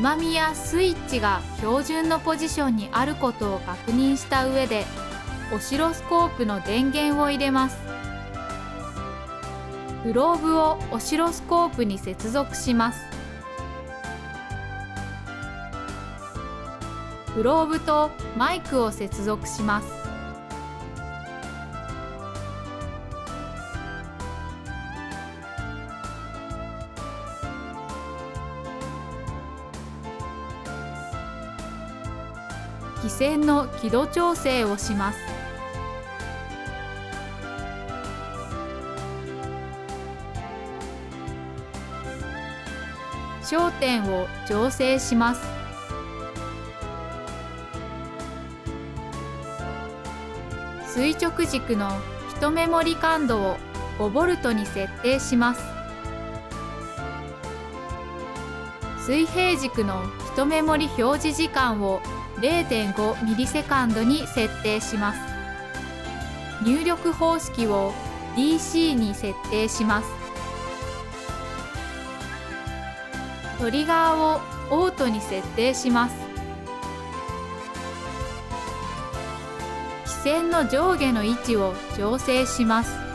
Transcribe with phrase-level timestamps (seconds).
[0.00, 4.84] まみやスイッチが標準のポジションにあることを確認した上で
[5.54, 7.76] オシロスコープの電源を入れます。
[10.04, 13.00] グローブをオシロスコープに接続します。
[17.36, 20.01] グローブとマイクを接続します。
[33.02, 35.18] 機線の輝度調整をします。
[43.42, 45.42] 焦点を調整します。
[50.86, 51.90] 垂直軸の
[52.40, 53.56] 1メモリ感度を
[53.98, 55.62] 5V に設定します。
[59.04, 60.04] 水平軸の
[60.36, 62.00] 1メモリ表示時間を
[62.38, 65.20] 0.5ミリセカンドに設定します。
[66.64, 67.92] 入力方式を
[68.36, 70.08] DC に設定します。
[73.58, 76.14] トリガーをオートに設定します。
[80.22, 83.11] 線の上下の位置を調整します。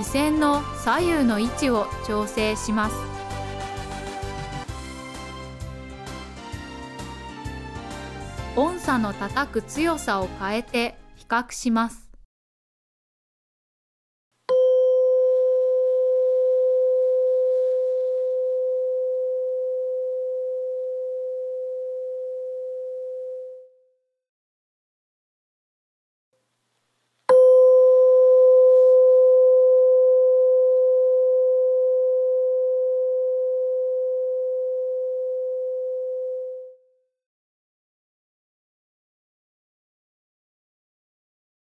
[0.00, 2.96] 機線の左右の位置を調整します。
[8.56, 12.09] 音差の叩く強さを変えて比較します。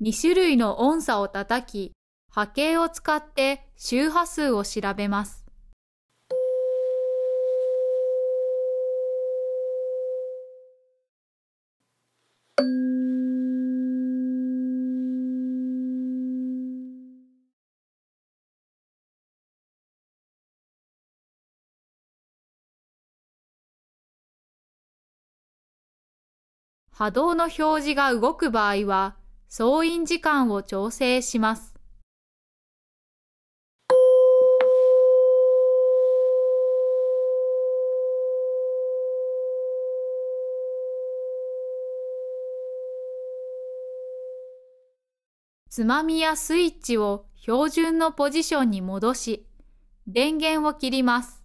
[0.00, 1.92] 2種類の音差を叩き、
[2.30, 5.44] 波形を使って周波数を調べます。
[26.92, 29.16] 波動の表示が動く場合は、
[29.50, 31.74] 総印時間を調整します。
[45.70, 49.46] つまみやスイッチを標準のポジションに戻し、
[50.06, 51.37] 電源を切ります。